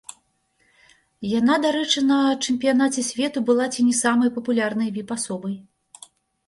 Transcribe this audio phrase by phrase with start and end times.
[1.39, 2.17] Яна, дарэчы, на
[2.47, 5.55] чэмпіянаце свету была ці не самай папулярнай віп-асобай.